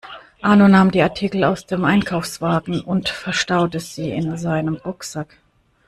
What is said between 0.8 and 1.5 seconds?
die Artikel